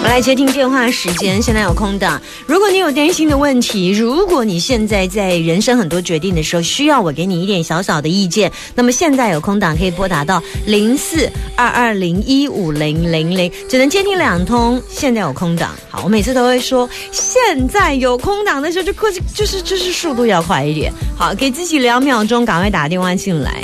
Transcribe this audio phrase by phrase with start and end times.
[0.00, 2.20] 我来接听电话时间，现在有空档。
[2.46, 14.80] 如果你有担心的问题，如果你现在在人生很多决定的时候需要我给你一点小小的意见，那么现在有空档可以拨打到零四二二零一五零零零，只能接听两通。
[14.88, 20.92] 现在有空档，好，我每次都会说，现在有空档的时候就快，就是就是速度要快一点。
[21.16, 23.62] 好，给自己两秒钟，赶快打电话进来，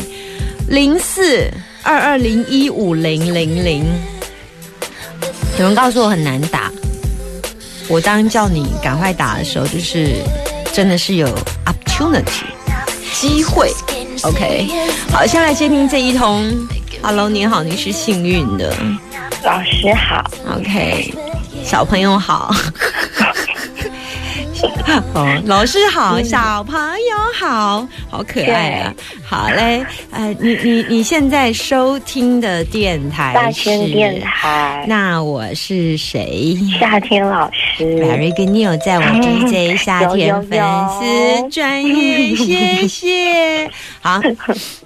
[0.69, 1.49] 零四
[1.83, 3.85] 二二零一五零零零。
[5.57, 6.69] 有人告诉我很难打，
[7.87, 10.17] 我当叫你赶快打的时候，就是
[10.73, 11.29] 真的是有
[11.65, 12.43] opportunity
[13.13, 13.73] 机会。
[14.23, 14.69] OK，
[15.13, 16.53] 好，先来接听这一通。
[17.01, 18.75] Hello，你好，你是幸运的。
[19.45, 20.29] 老师好。
[20.57, 21.15] OK，
[21.65, 22.53] 小朋友好。
[25.15, 28.95] 哦，老师好，小朋友好，好可爱啊！
[29.25, 36.57] 好嘞，呃，你你你现在收听的电台大千电台，那我是谁？
[36.79, 40.61] 夏天老师，Very good news，在我 DJ 夏天粉
[40.99, 43.71] 丝专业，谢谢。
[44.01, 44.21] 好，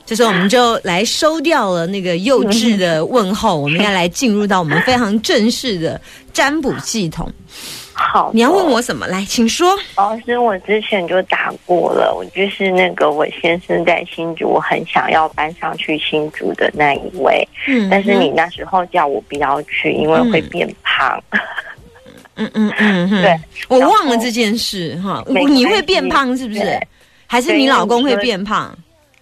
[0.07, 6.01] 这时候我们就来收掉了那个幼稚的问候，我们要来进入到我们非常正式的
[6.33, 7.31] 占卜系统。
[8.01, 9.07] 好，你要问我什么？
[9.09, 9.77] 来，请说。
[9.97, 17.47] 老师，我之前就打过了，我就是那个我先生在新竹，我很想要搬上去新竹的那一位。
[17.67, 21.21] 嗯，但是你那时候叫我不要去，因为会变胖。
[22.37, 25.25] 嗯嗯嗯，对，我忘了这件事哈。
[25.27, 26.81] 你会变胖是不是？
[27.27, 28.73] 还是你老公会变胖？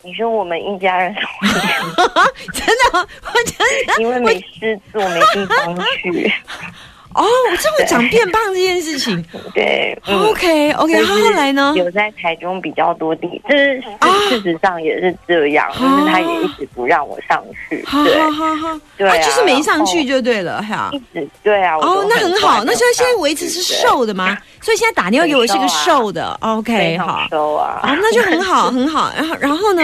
[0.02, 1.12] 你说我们一家人
[2.52, 6.30] 真的，我真的，因为没事做，没地方去。
[7.16, 7.24] 哦，
[7.58, 11.72] 这么讲变胖这件事情， 对，OK OK，他后来呢？
[11.76, 13.80] 有在台中比较多地，就是
[14.28, 24.36] 事实上也是这样，就是他也一直不让我上去，对，对，就是没上去就对了，哈，一直对啊，哦，那很好，那现在现在维持是瘦的吗？
[24.60, 29.82] 所以现在打电话给我是个瘦的，OK，好，瘦啊，哦，那就很好，很好，然后然后呢？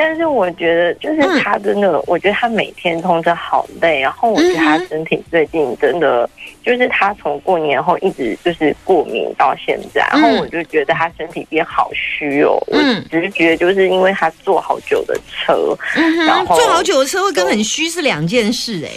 [0.00, 6.30] 但是我觉得，就是他真的，我觉得他每天通着好累，然后我觉得他身体最近真的，
[6.64, 12.56] 就是他从过年后一直就是过敏到现在，然后我就觉得他身体变好虚哦。
[12.70, 15.76] 嗯，只是觉得就是因为他坐好久的车，
[16.24, 18.90] 然后坐好久的车会跟很虚是两件事哎，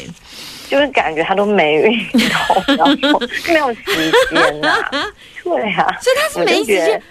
[0.70, 4.78] 就是感觉他都没运动， 然后没有时间呐。
[5.44, 7.02] 对啊，所以他是没时间。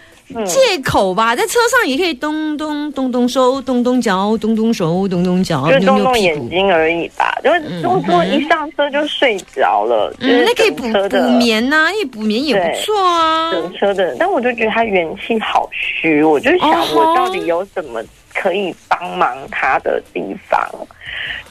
[0.47, 7.37] 借口吧，在车上也可以咚咚咚咚手，咚咚脚，咚咚手，咚咚脚，就动动眼睛而已吧。
[7.43, 10.15] 就是动作一上车就睡着了。
[10.21, 13.51] 嗯，那可以补补眠呐，因为补眠也不错啊。
[13.53, 18.03] 等车的，但我就觉得他元气好虚，我就想我到底有什么
[18.35, 20.61] 可以帮忙他的地方？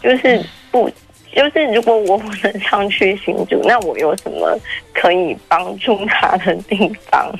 [0.01, 0.41] 就是
[0.71, 0.89] 不，
[1.35, 4.57] 就是如果我不能上去行主，那我有什么
[4.93, 7.33] 可以帮助他的地方？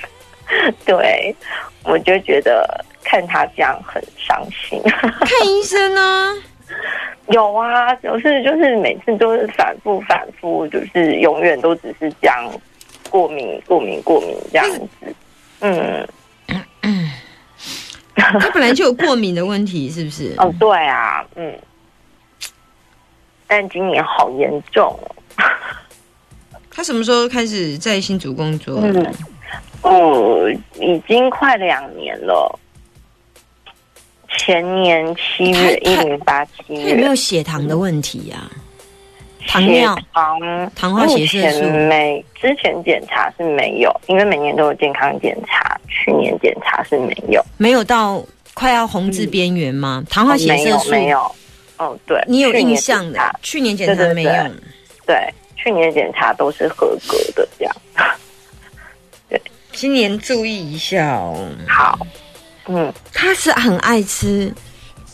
[0.86, 1.36] 对，
[1.84, 4.82] 我就觉得看他这样很伤心。
[4.90, 6.36] 看医生呢？
[7.30, 12.52] 有啊，就是就是每次都是反复反复，就是永远都只是这样
[13.10, 15.16] 过敏过敏过敏这样子。
[15.60, 16.08] 嗯
[16.82, 17.12] 嗯，
[18.16, 20.34] 他本来就有过敏的问题，是不是？
[20.38, 21.54] 哦，对啊，嗯。
[23.46, 24.98] 但今年好严重。
[26.72, 28.80] 他什么时候开始在新竹工作？
[28.82, 29.14] 嗯。
[29.82, 30.50] 哦，
[30.80, 32.60] 已经快两年了。
[34.38, 38.50] 前年七月一零八七月，有没有血糖的问题呀？
[39.48, 42.24] 糖尿糖糖化血色素没？
[42.40, 45.76] 之前检查是没有，因为每年都有健康检查。
[45.88, 48.24] 去年检查是没有，没有到
[48.54, 50.04] 快要红字边缘吗？
[50.10, 51.20] 糖化血色素没有。
[51.78, 53.20] 哦，对，你有印象的？
[53.42, 54.32] 去年检查没有。
[55.08, 55.16] 对，
[55.56, 57.76] 去年检查都是合格的，这样。
[59.80, 61.48] 今年注意一下哦。
[61.66, 61.98] 好，
[62.68, 64.54] 嗯，他是很爱吃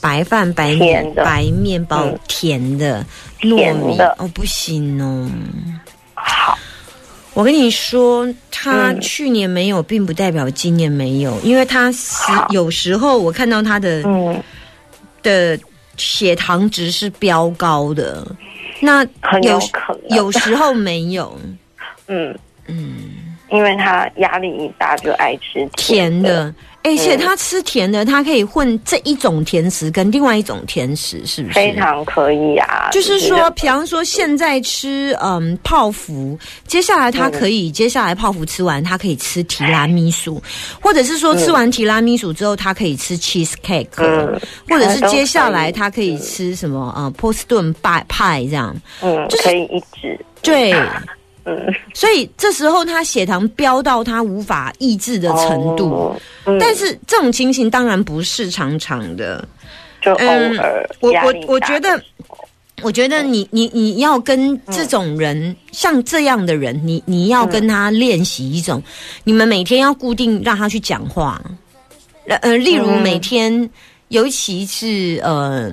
[0.02, 3.06] 白饭、白面、白面包，甜的、
[3.42, 3.96] 糯米。
[4.18, 5.30] 哦，不行哦。
[6.16, 6.58] 好，
[7.36, 14.04] 我跟你说，他去年没有，并不代表今年没有，因为他是有时候我看到他的
[15.22, 15.60] 的
[15.96, 18.26] 血糖值是飙高的，
[18.80, 19.04] 那
[19.44, 19.62] 有
[20.10, 21.40] 有时候没有，
[22.08, 22.36] 嗯。
[22.66, 23.12] 嗯。
[23.56, 26.54] 因为他压力一大就爱吃甜的，
[26.84, 31.54] 而且他吃甜的，他可以混这一种甜食跟另外一种甜食，是不是？
[31.54, 32.90] 非常可以啊。
[32.92, 36.38] 就是说，比方说现在吃嗯泡芙，
[36.68, 40.42] 接下来他可以、接下来泡芙吃完，他可以吃提拉米苏，
[40.82, 44.40] 或者是说吃完提拉米苏之后，他可以吃 cheese cake，、嗯。
[44.70, 48.76] 或者是接下来它他可以吃什么嗯波士顿派派这样。
[49.02, 50.20] 嗯，就是可以一直。
[50.42, 50.74] 对，
[51.46, 51.74] 嗯。
[51.94, 55.90] 所以这时候他血糖飙到他无法抑制的程度。
[55.90, 56.58] 哦嗯。
[56.60, 59.48] 但是这种情形当然不是常常的，
[60.02, 62.02] 就偶嗯尔我我我觉得，
[62.82, 68.84] 我觉得你你你要跟这种人，像这样的人，你你要跟他练习一种，
[69.24, 71.42] 你们每天要固定让他去讲话，
[72.28, 73.02] 呃呃，例如嗯。
[73.02, 73.70] 每天。
[74.10, 75.72] 尤其是呃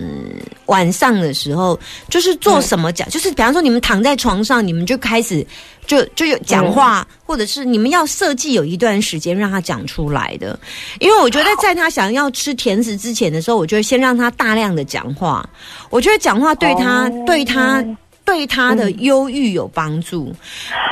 [0.66, 5.46] 晚上的时候，就是做什么讲，就是比方说你们躺在床上，你们就开始
[5.86, 10.58] 就就有讲话，或者是你们要设计有一段时间让他讲出来的。
[10.98, 15.48] 因为我觉得在他想要吃甜食之前的时候，我就会先让他大量的讲话。
[15.90, 17.84] 我觉得讲话对他、哦对他
[18.24, 20.32] 对他的忧郁有帮助，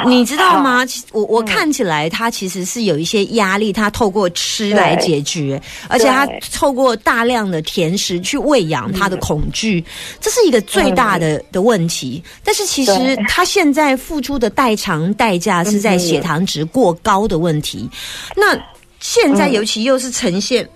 [0.05, 0.85] 你知道吗？
[1.13, 9.83] 我我看起来他其实是有一些压力，他透过吃来解决，而且他透过大量的甜食去喂养他的恐惧，
[10.21, 12.23] 这是一个最大的的问题。
[12.43, 17.89] 但是其实他现在付出的代偿代价是在血糖值过高的问题。
[18.37, 18.59] 那
[18.99, 20.69] 现在尤其又是呈现。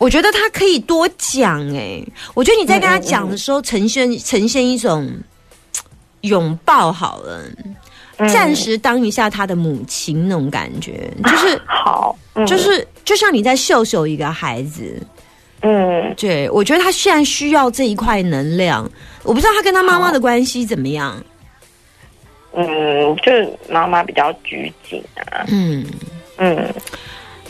[0.00, 2.02] 我觉得他可以多讲哎、
[2.32, 5.06] 我觉得你在跟他讲的时候，呈现呈现一种
[6.22, 7.42] 拥抱好了，
[8.16, 8.28] 嗯。
[8.28, 12.46] 暂时当一下他的母亲那种感觉，就是 好，嗯。
[12.46, 14.98] 就是就像你在秀秀一个孩子，
[15.60, 18.90] 嗯，对我觉得他现在需要这一块能量，
[19.22, 21.22] 我不知道他跟他妈妈的关系怎么样，
[22.54, 25.84] 嗯，就是妈妈比较拘谨啊，嗯。
[26.42, 26.74] 嗯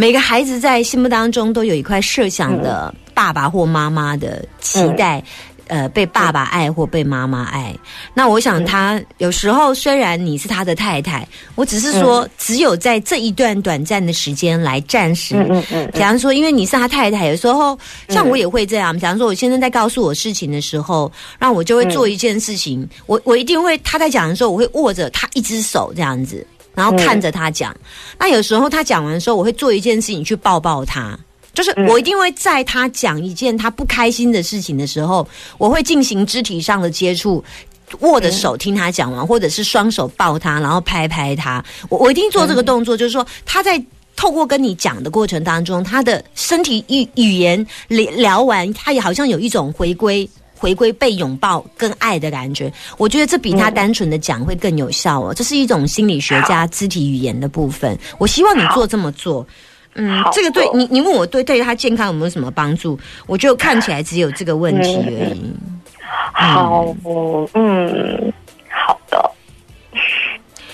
[0.00, 5.22] 每个孩子在心目当中都有一块设想的爸爸或妈妈的期待，
[5.66, 7.76] 呃，被爸爸爱或被妈妈爱。
[8.14, 15.36] 那我想他有时候虽然你是他的太太，我只是说只有在这一段短暂的时间来暂时。
[15.36, 18.94] 嗯嗯嗯比方说，因为你是他太太，有时候像我也会这样。
[18.94, 26.46] 比方说，我先生在告诉我事情的时候，那我就会做一件事情，我我一定会他在讲的时候，我会握着他一只手这样子，
[26.80, 27.76] 然后看着他讲。
[28.18, 31.18] 那有时候他讲完的时候，我会做一件事情去抱抱他。
[31.52, 35.26] 就是我一定会在他讲一件他不开心的事情的时候，
[35.58, 37.44] 我会进行肢体上的接触，
[38.00, 41.62] 握着手听他讲完，或者是双手抱他，然后拍拍他。
[41.88, 43.82] 我我一定做这个动作，就是说他在。
[44.16, 50.28] 透过跟你讲的过程当中，他的身体语语言聊聊完，他也好像有一种回归、
[50.60, 52.70] 回归被拥抱跟爱的感觉。
[52.98, 55.32] 我觉得这比他单纯的讲会更有效哦。
[55.32, 57.98] 这是一种心理学家肢体语言的部分。
[58.18, 59.46] 我希望你做这么做。
[59.94, 62.96] 嗯，这个对你，你问我对对他健康有没有什么帮助？
[63.26, 65.52] 我就看起来只有这个问题而已。
[66.32, 66.94] 好，
[67.54, 68.32] 嗯，
[68.68, 69.30] 好的，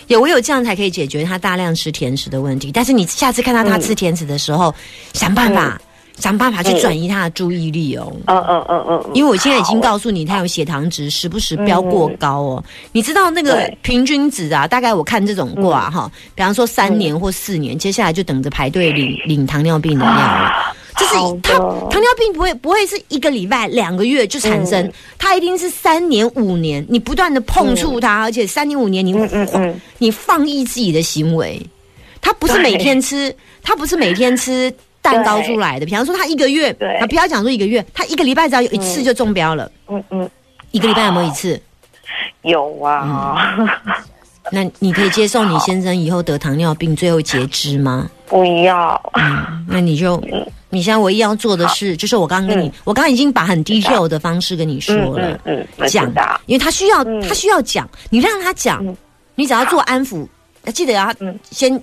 [0.08, 2.70] 有唯有这样才可以解决他大量吃甜食的问题。
[2.70, 4.74] 但是你下次看到他吃甜食的时候，
[5.14, 5.80] 想办法、
[6.16, 8.12] 想办法去转移他的注意力哦。
[8.26, 12.64] 嗯嗯嗯嗯，因为我现在已经告诉你，他有血糖值时不时飙过高哦。
[12.92, 14.66] 你知道那个平均值啊？
[14.66, 20.74] 大概我看这种卦哈，比方说三年或四年，接下来就等着排队领领糖尿病的药了。
[20.98, 21.12] 这是
[21.42, 29.14] 他糖尿病不会不会是一个礼拜、两个月就产生，他一定是三年、五年，你不断的碰触他，而且三年五年你
[29.98, 31.60] 你放逸自己的行为，
[32.22, 34.72] 他不是每天吃，他不是每天吃
[35.12, 35.86] 蛋糕出来的。
[35.86, 36.96] 比方说，他一个月，对。
[36.96, 40.30] 啊，不要讲说一个月，他一个礼拜只要有一次就中标了，嗯嗯，
[40.72, 41.60] 一个礼拜有没有一次？
[42.42, 43.56] 有啊，
[44.52, 48.08] 那你可以接受你先生以后得糖尿病最后截肢吗？
[48.26, 49.00] 不要，
[49.68, 50.22] 那你就，
[50.70, 57.20] 你现在唯一要做的事，就是我刚刚跟你，我刚刚已经把很 detail 的方式跟你说嗯了嗯，嗯，讲道，因为他需要，嗯。
[57.22, 58.96] 他需要讲，你让他讲嗯，
[59.34, 60.26] 你只要做安抚，
[60.72, 61.38] 记得要嗯。
[61.50, 61.80] 先。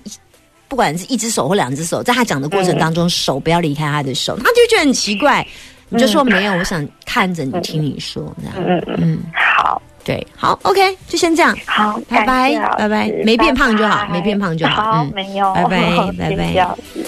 [0.68, 5.46] 不管是一只手或两只手，在他讲的过程当中，手不要离开他的手，他就觉得很奇怪。
[5.90, 8.56] 你就说没有，我想看着你，听你说这样。
[8.58, 9.82] 嗯嗯好。
[10.06, 11.58] 对，好，OK，就先这样。
[11.66, 15.70] 好，拜拜拜拜没变胖就好没变胖就好好，嗯没有，拜拜
[16.18, 16.36] 拜拜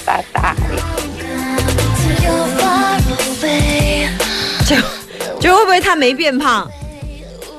[0.05, 0.55] 拜拜。
[4.65, 4.77] 就
[5.41, 6.71] 就会不会她没变胖？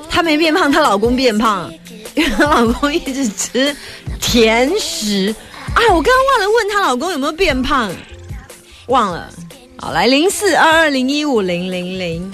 [0.09, 1.71] 她没变胖，她老公变胖，
[2.15, 3.75] 因为她老公一直吃
[4.19, 5.35] 甜食。
[5.73, 7.91] 啊，我刚刚忘了问她老公有没有变胖，
[8.87, 9.29] 忘了。
[9.77, 12.31] 好，来零四二二零一五零零零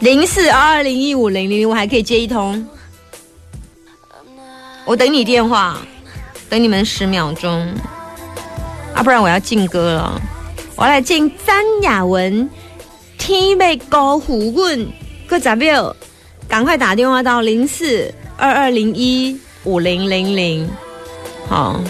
[0.00, 2.66] 零四二二零一五零零，我还可以接一通。
[4.84, 5.78] 我等你电话，
[6.48, 7.72] 等你们十秒钟，
[8.94, 10.20] 啊，不然我要进歌了。
[10.76, 12.44] 我要来进张雅文
[13.16, 14.80] 《天被高虎问》，
[15.26, 15.94] 各咋表？
[16.48, 20.68] 赶快打电话到零四二二零一五零零零。
[21.48, 21.80] 好，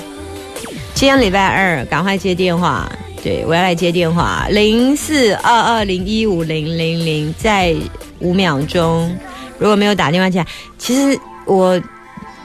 [0.94, 2.90] 今天礼拜二，赶快接电话。
[3.22, 7.74] 对我要来接电话，零四二二零一五零零零，在
[8.20, 9.16] 五秒钟。
[9.58, 11.80] 如果没有打电话进来，其实我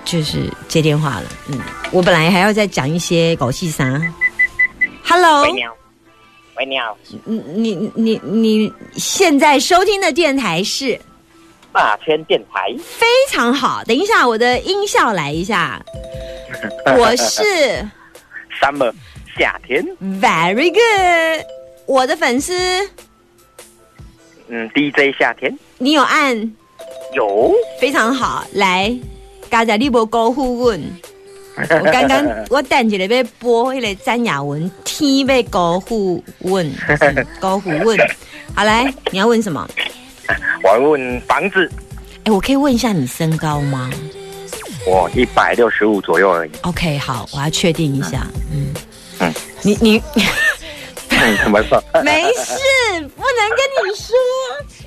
[0.05, 1.24] 就是接电话了。
[1.50, 1.59] 嗯，
[1.91, 4.01] 我本来还要再讲一些狗戏啥。
[5.03, 5.74] Hello，喂，你好。
[6.55, 6.98] 喂，你好。
[7.25, 10.98] 你你你你现在收听的电台是
[11.72, 12.74] 大千电台。
[12.84, 13.84] 非常好。
[13.86, 15.82] 等一下，我的音效来一下。
[16.98, 17.44] 我是
[18.60, 18.92] Summer
[19.38, 19.86] 夏天。
[20.20, 21.46] Very good，
[21.86, 22.54] 我的粉丝，
[24.48, 26.36] 嗯，DJ 夏天你有按
[27.14, 27.54] 有。
[27.80, 28.46] 非常好。
[28.54, 28.94] 来，
[29.50, 30.82] 刚才你无高呼问，
[31.56, 36.66] 我刚刚 我等一下要播那个詹雅文《天被高呼问》，
[37.00, 37.98] 嗯高呼问。
[38.56, 39.66] 好，来，你要问什么？
[40.63, 41.69] 我要问房子，
[42.25, 43.89] 哎，我可以问一下你身高吗
[44.88, 46.51] 我一百六十五左右而已。
[46.62, 48.25] ？OK，好，我要确定一下。
[48.51, 48.74] 嗯
[49.19, 50.01] 嗯你你
[51.09, 51.83] 嗯，怎么说？
[52.03, 52.53] 没事，
[53.15, 54.15] 不能跟你说，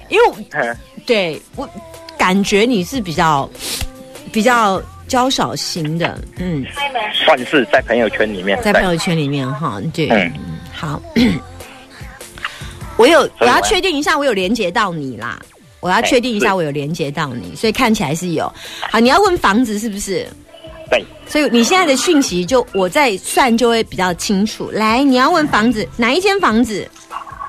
[0.08, 0.36] 因为我
[1.06, 1.68] 对我
[2.16, 3.48] 感觉你是比较
[4.32, 6.64] 比较娇小型的，嗯，
[7.26, 8.58] 算是在朋友圈里面。
[8.62, 11.02] 在朋友圈里面哈，对，嗯嗯，好，
[13.02, 15.40] 我有我要确定一下，我有连接到你啦。
[15.80, 18.50] 我要确定一下，我有连接到你，所以看起来是有。
[18.88, 20.24] 好，你要问房子是不是？
[20.88, 24.70] 对，所以你现在的讯息就我在算就会比较清楚。
[24.70, 26.88] 来，你要问房子哪一间房子？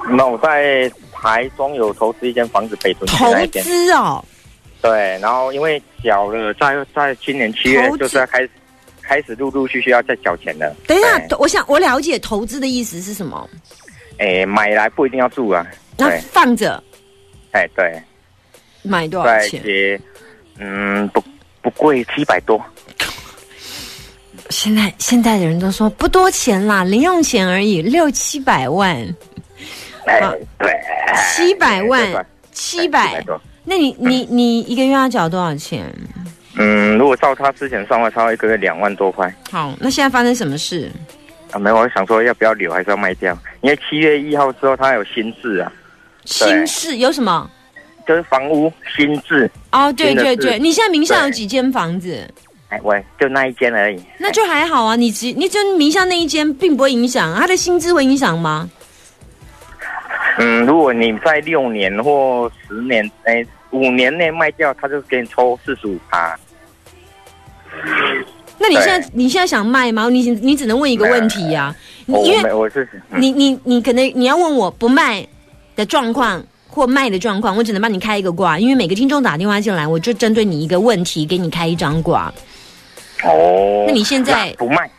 [0.10, 3.31] 那我在台中有投资一间房子，北屯投。
[3.62, 4.25] 资哦，
[4.81, 8.50] 对，然后因为缴了，在在今年七月就是要开始
[9.01, 10.75] 开始陆陆续续要再缴钱了。
[10.88, 13.48] 等一下，我想我了解投资的意思是什么？
[14.17, 15.65] 哎，买来不一定要住啊。
[15.98, 16.82] 那，放着
[17.51, 18.01] 哎对，
[18.82, 20.00] 买多少在钱？
[20.60, 21.24] 嗯，不
[21.62, 22.63] 不贵，七百多。
[24.50, 28.96] 现在现在的人都说不多钱啦，零用钱而已，六七百万，
[30.05, 30.72] 哎好，对，
[31.27, 33.22] 七百对万，七百。
[33.22, 33.39] 多。
[33.63, 35.91] 那你你你一个月要缴多少钱？
[36.55, 39.34] 嗯，如果照他之前算的话，他一个月两万多块。
[39.50, 40.91] 好，那现在发生什么事？
[41.53, 43.38] 啊，没有，我想说要不要留，还是要卖掉？
[43.62, 45.72] 因为七月一号之后，他有新制啊，
[46.25, 47.50] 新事有什么？
[48.05, 49.50] 就是房屋新制。
[49.72, 52.27] 哦，对对对，你现在名下有对几间房子？
[52.69, 54.03] 哎，喂，就那一间而已。
[54.17, 58.69] 那就还好啊，你只你就名下那一间并不会影响，他的薪资会影响吗？
[60.39, 66.36] 嗯，如果你在六年或十年，哎，五年内卖掉，他就给你抽四十五趴。
[68.60, 70.07] 那你现在你现在想卖吗？
[70.10, 75.27] 你你只能问一个问题呀、你因为，我是、嗯、你你你可能你要问我不卖
[75.75, 82.33] 的状况或卖的状况，我只能帮你开一个卦，因为每个听众打电话进来，我就针对你一个问题给你开一张卦。
[83.24, 83.86] 哦。
[83.88, 84.89] 那你现在不卖？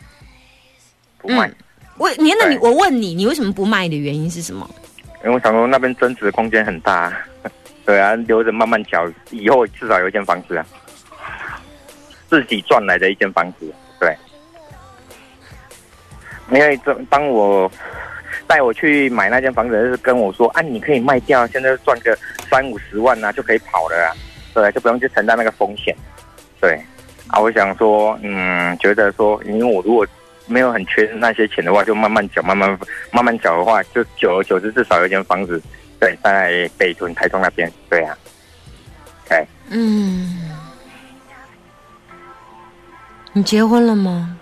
[1.17, 1.55] 不卖，嗯
[1.97, 4.69] 我你那你我问你，你为什么不卖的原因是什么？
[5.23, 7.11] 因为我想说那边增值的空间很大。
[7.85, 10.65] 对啊，留着慢慢缴，以后至少有一间房子啊，
[12.29, 13.73] 自己赚来的一间房子。
[13.99, 14.15] 对，
[16.51, 17.71] 因为这当我
[18.47, 22.17] 带我去买那间房子，就是跟我说啊，你可以卖掉，现在赚个
[22.49, 24.13] 三五十万啊，就可以跑了啊，
[24.53, 25.95] 对，就不用去承担那个风险。
[26.61, 26.79] 对，
[27.27, 30.05] 啊，我想说，嗯，觉得说，因为我如果
[30.47, 32.77] 没有很缺那些钱的话，就慢慢缴，慢慢
[33.11, 35.61] 慢慢缴的话，就久而久之，至少有一间房子，
[35.99, 38.15] 对，在北屯、台中那边，对啊，
[39.27, 40.54] 对，嗯，
[43.37, 44.37] 你结婚了吗？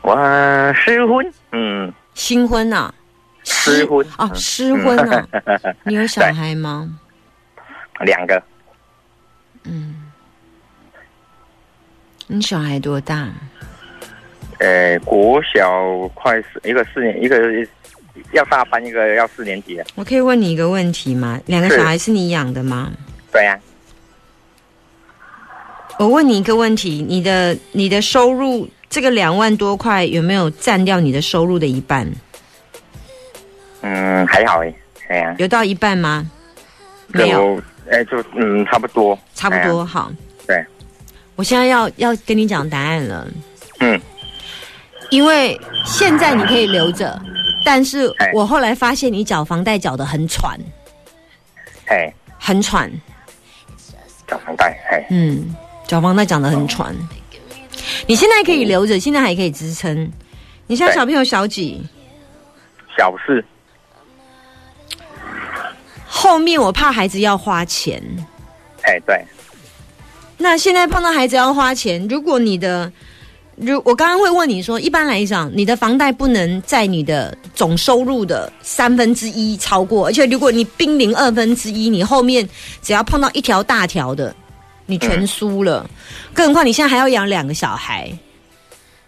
[0.00, 0.16] 我
[0.72, 2.92] 失婚，嗯，新婚啊？
[3.44, 5.28] 失婚啊，失婚啊？
[5.84, 6.98] 你有 小孩吗？
[8.00, 8.42] 两个，
[9.64, 9.96] 嗯，
[12.26, 13.28] 你小孩多大？
[14.60, 17.38] 呃，国小快四，一个四年，一个
[18.32, 21.38] 要大班，一个要四年级了，我可以问你一个问题吗？
[21.44, 22.90] 两个小孩是你养的吗？
[23.30, 23.60] 对呀、
[25.98, 32.10] 我问你一个问题：你的你的收入这个两万多块有没有占掉你的收入的一半？
[33.80, 34.74] 嗯，还好哎，
[35.08, 36.28] 哎呀、有到一半吗？
[37.08, 39.84] 没有，就，哎，就嗯，差不多，差不多。
[39.84, 40.10] 好。
[40.46, 40.64] 对，
[41.34, 43.26] 我现在要要跟你讲答案了，
[43.80, 44.00] 嗯，
[45.10, 47.20] 因为现在你可以留着，
[47.64, 48.30] 但是哎。
[48.34, 50.58] 我后来发现你缴房贷缴的很喘，
[51.86, 52.90] 哎，很喘，
[54.26, 55.54] 缴房贷，哎，嗯，
[55.86, 56.94] 缴房贷缴得很喘。
[58.06, 60.10] 你现在可以留着，现在还可以支撑。
[60.66, 61.80] 你现在小朋友小几？
[62.96, 63.44] 小事，
[66.06, 68.02] 后面我怕孩子要花钱。
[68.82, 69.22] 哎，对，
[70.38, 72.90] 那现在碰到孩子要花钱，如果你的，
[73.56, 82.48] 如我刚刚会问你说，一般来讲，你的房贷不能在你的总收入的三分之一超过，而且如果你濒临二分之一，你后面
[82.80, 84.34] 只要碰到一条大条的，
[84.86, 85.88] 你全输了。
[86.32, 88.10] 更何况你现在还要养两个小孩，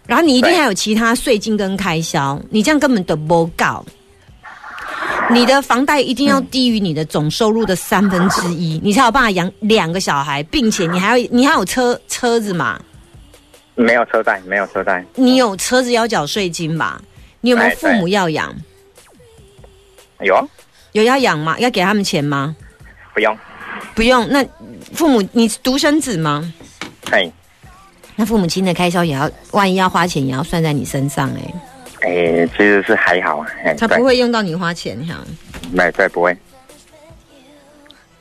[0.05, 3.85] 然后你一定还有其他税金跟开销，你这样根本得不够。
[5.31, 12.79] 你的房贷一定要低于你的总收入的三分之一，你才有办法养两个小孩，并且你还要你还有车车子嘛？
[13.75, 16.99] 没有车贷，没有车贷，你有车子要缴税金吧？
[17.41, 18.53] 你有没有哎父母要养？
[20.21, 20.43] 有啊
[20.93, 21.57] 有要养吗？
[21.59, 22.55] 要给他们钱吗？
[23.13, 23.37] 不用，
[23.95, 24.27] 不用。
[24.29, 24.45] 那
[24.93, 26.53] 父母你独生子吗？
[27.11, 27.31] 哎
[28.15, 31.53] 那父母亲的开销也要，万一要花钱也要算在你身上哎、
[32.01, 35.15] 哎，其实是还好啊，哎，他不会用到你花钱哈。
[35.61, 36.37] 对，没对不会，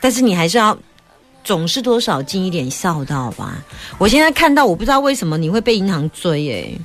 [0.01, 0.79] 但是你还是要
[1.43, 3.63] 总是多少尽一点孝道吧。
[3.99, 6.79] 我现在看到，我不知道为什么你会被银行追哎、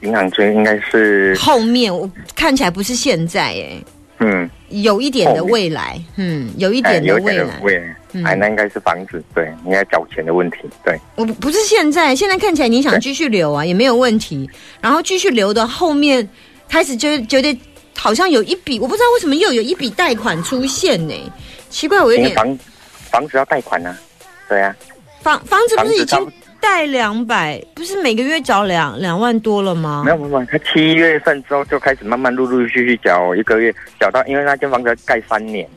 [0.00, 3.84] 银行追应该是，后面我看起来不是现在哎、
[4.20, 7.44] 嗯，有一点的未来，嗯，有一点的未来。
[7.44, 8.24] 的未来，嗯。
[8.24, 14.48] 哎，那应该是房子，对，应该缴钱的问题，对，我不不是现在，现在看起来你想继续留啊，也没有问题。
[14.80, 16.28] 然后继续留的后面
[16.68, 17.58] 开始就觉得
[17.96, 21.14] 好像有一笔，我不知道为什么又有一笔贷款出现呢、
[21.70, 22.58] 奇怪，我有点房
[23.10, 23.98] 房子要贷款啊，
[24.48, 24.74] 对啊，
[25.22, 30.02] 房房子不是已经贷两百，不是每个月缴两两万多了吗？
[30.04, 35.68] 没有没有，他七月份之后就开始慢慢陆陆续续缴，一个月缴到，因为那间房子要盖三年，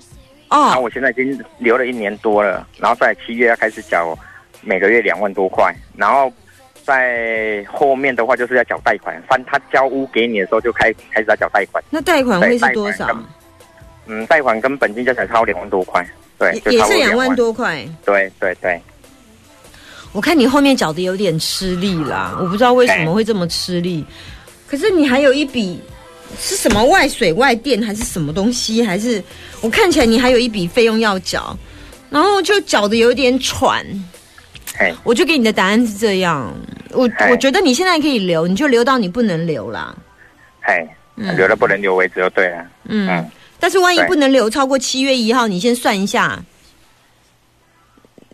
[0.50, 4.18] 然后，我现在已经留了一年多了，然后在七月要开始缴
[4.62, 6.32] 每个月两万多块，然后
[6.84, 13.08] 在后面的话就是要缴贷款，翻他交屋给你的时候就开开始要缴贷款，那贷款会是多少？
[14.08, 16.06] 嗯，贷款跟本金加起来超两万多块，
[16.38, 17.86] 对，也也是两万，多块。
[18.04, 18.82] 对对对，
[20.12, 24.06] 我看你后面缴的有点吃力啦，我不知道为什么会这么吃力。
[24.68, 25.80] 可是你还有一笔
[26.40, 28.84] 是什么外水外电还是什么东西？
[28.84, 29.24] 还是
[29.62, 31.58] 我看起来你还有一笔费用要缴，
[32.10, 33.86] 然后就缴的有点喘。
[34.78, 36.54] 嘿，我就给你的答案是这样，
[36.92, 39.94] 我哎我觉得你现在可以留，你就留到你不能留啦。
[40.62, 46.42] 嘿，嗯留了不能留为止就对了，嗯嗯，但是万一不能留超过七月一号，你先算一下，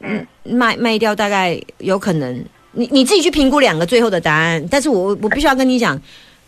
[0.08, 4.66] 嗯，卖卖掉大概有可能，你你自己去评估两个最后的答案。
[4.72, 6.00] 但是我我必须要跟你讲，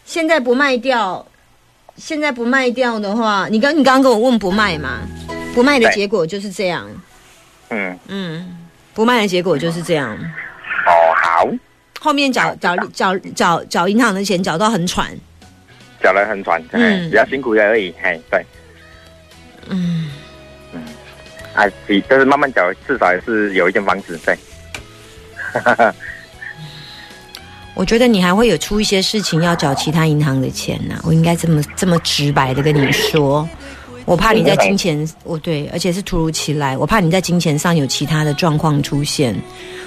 [0.06, 1.26] 现在不卖掉，
[1.96, 5.00] 现在不卖掉的话，你刚你刚刚跟我问不卖嘛，
[5.54, 6.88] 不卖的对结果就是这样，
[7.70, 8.58] 嗯，嗯，
[8.94, 10.16] 不卖的结果就是这样。
[10.16, 10.92] 哦，
[11.22, 11.48] 好，
[12.00, 15.10] 后面缴缴缴缴缴银行的钱找到很喘，
[16.02, 18.46] 找得很喘，嗯嗯，比较辛苦而已，嘿，对。
[19.72, 20.10] 嗯，
[21.60, 24.38] 啊，比就是慢慢缴，至少也是有一间房子，在。
[27.76, 33.48] 我觉得你还会有出一些事情要找其他银行的钱呐、我应该这么这么直白的跟你说。
[34.06, 39.36] 我怕你在金钱，我对，而且是突如其来，我怕你在金钱上有其他的状况出现，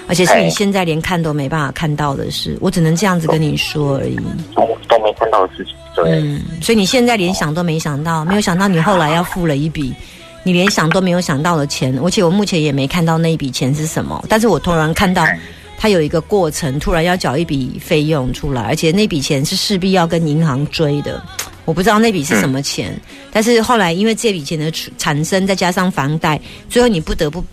[0.07, 4.15] 而且是你哎现在连看都没办法看到的事，我只能这样子跟你说而已。
[4.55, 9.93] 都都没看到的事情，对，嗯，所以你现在连想都没想到，没有想到你后来要付了一笔
[10.43, 15.39] 你连想都没有想到的钱，而且我目前也没看到那一笔钱是什么，但是我突然看到哎。
[15.75, 21.21] 它有一个过程，突然要缴一笔费用出来，而且那笔钱是势必要跟银行追的。
[21.65, 22.97] 我不知道那笔是什么钱，
[23.33, 27.43] 但是后来因为这笔钱的产生，再加上房贷，最后你不得不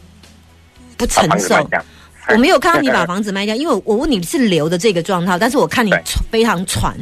[0.96, 1.56] 不承受。
[2.28, 5.90] 我没有看到你把房子卖掉，因为我我问你是留的这个状态，但是我看你
[6.30, 6.96] 非常喘，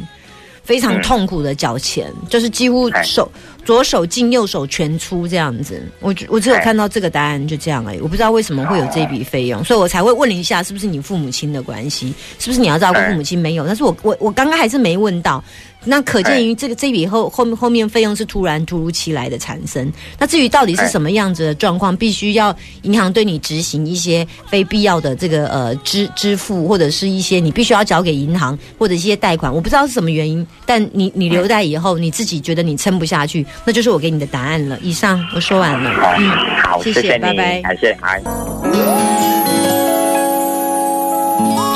[0.63, 1.01] 非常嗯。
[1.03, 3.03] 痛苦的缴钱，就是几乎哎。
[3.03, 3.31] 手
[3.69, 5.79] 左手进右手全出这样子。
[5.99, 13.37] 我我只有看到这个答案就这样而已，我不知道为什么会有这笔费用，所以我才会问你一下，是不是你父母亲的关系，是不是你要照顾父母亲？
[13.37, 15.43] 没有，但是我我我刚刚还是没问到。
[15.85, 19.89] 那可见于这个这笔后后面后面费用是突然突如其来的产生。
[20.17, 30.45] 那至于到底是什么样子的状况，必须要银行对你执行一些非必要的这个呃支支付，或者是一些你必须要交给银行或者一些贷款，我不知道是什么原因。
[30.65, 34.77] 但你你留贷以后，你自己觉得你撑不下去，那就是我给你的答案了。
[34.81, 35.91] 以上我说完了。
[35.91, 36.29] 好，嗯，
[36.63, 38.21] 好，谢谢拜拜感谢，嗨。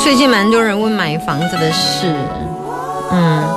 [0.03, 2.13] 最近蛮多人问买房子的事，
[3.11, 3.47] 嗯，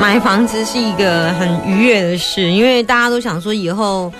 [0.00, 4.12] 买房子是一个很愉悦的事，因为大家都想说以后，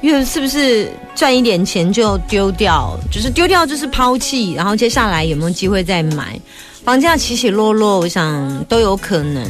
[0.00, 6.38] 因为是不是赚一点钱就丢掉，就是丢掉就是抛弃，然后接下来有没有机会再买？
[6.84, 9.44] 房价起起落落，我想都有可能。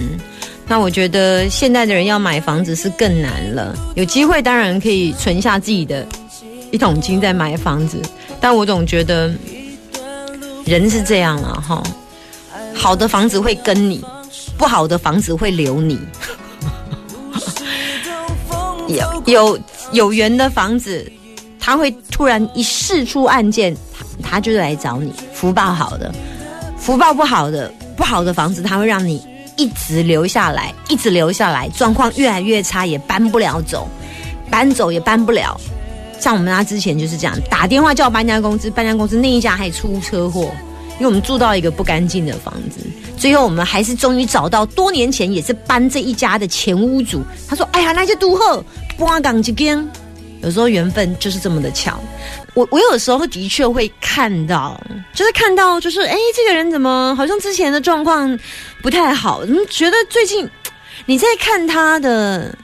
[0.69, 3.75] 那我觉得现在的人要买房子是更难了。
[3.95, 6.07] 有机会当然可以存下自己的
[6.71, 8.03] 一桶金再买房子，
[8.39, 9.33] 但我总觉得
[10.67, 11.83] 人是这样了哈。
[12.75, 14.05] 好的房子会跟你，
[14.59, 15.99] 不好的房子会留你。
[18.89, 19.59] 有有
[19.93, 21.11] 有缘的房子，
[21.59, 25.13] 他会突然一试出案件，他他就来找你。
[25.33, 26.15] 福报好的，
[26.77, 29.23] 福报不好的，不好的房子，他会让你
[29.59, 33.87] 一直留下来，一直留下来，状况越来越差，也搬不了走，
[34.49, 35.61] 搬走也搬不了。
[36.19, 40.51] 像我们家之前就是这样，打电话叫搬家公司，搬家公司那一家还出车祸，
[40.95, 42.81] 因为我们住到一个不干净的房子，
[43.17, 47.23] 最后我们还是终于找到多年前也是搬这一家的前屋主。
[47.49, 48.65] 他说：“哎呀，那些都后
[48.97, 49.89] 搬港一间，
[50.43, 52.01] 有时候缘分就是这么的巧。”
[52.55, 54.81] 我我有时候的确会看到，
[55.15, 58.39] 就是看到就是哎，这个人怎么好像之前的状况
[58.83, 60.49] 不太好，嗯，觉得最近
[61.07, 62.57] 你在看他的。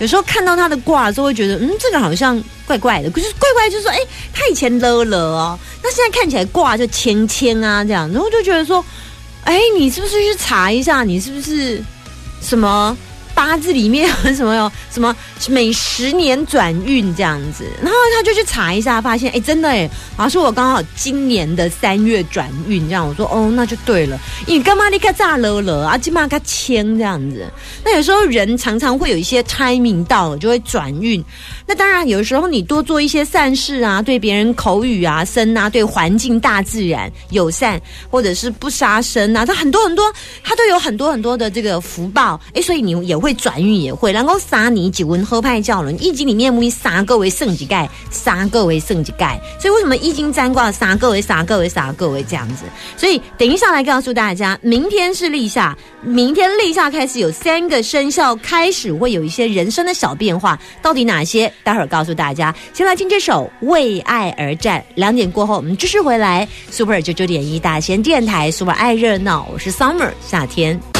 [0.00, 3.08] 有时候看到他的卦之后，会觉得嗯，这个好像怪怪的。
[3.08, 3.98] 可是怪怪就是说，哎，
[4.32, 8.84] 他以前了了哦，那现在看起来卦就签签啊这样，然后就觉得说，
[9.44, 11.80] 哎，你是不是去查一下，你是不是
[12.42, 12.94] 什么
[13.34, 15.14] 八字里面有什么有什么
[15.48, 17.64] 每十年转运这样子？
[17.82, 23.06] 然后他就去查一下，发现哎，真的哎，好像是我刚好今年的三月转运这样。
[23.06, 27.50] 我说哦，那就对了，你干嘛你看炸了了啊，起码他签这样子。
[27.84, 31.22] 那有时候人常常会有一些 timing 到了就会转运，
[31.66, 40.04] 那当然有时候你多做一些善事啊，对别人口语啊、生啊，对环境、大自然友善，或者是不杀生啊，它很多很多，
[40.42, 42.40] 它都有很多很多的这个福报。
[42.54, 49.40] 诶，所以你也会转运，也会然后杀你几文喝派教人易经里面木杀各为圣级盖，杀各为圣级盖。
[49.58, 52.64] 所以为什么易经占卦杀各为杀各为杀各为这样子？
[52.98, 57.82] 所以等一下来告诉大家，明天是立夏，明天立夏开始有三个。
[57.82, 61.50] 生肖开始会有一些人生的小变化，到底哪些？
[61.62, 62.54] 待会儿告诉大家。
[62.72, 64.80] 先来听这首《为爱而战》。
[64.96, 66.46] 两点过后，我们继续回来。
[66.70, 70.93] Super 九九点一大仙电台，Super 爱热闹，我是 Summer 夏天。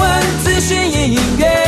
[0.00, 1.59] 听新闻，资讯音乐。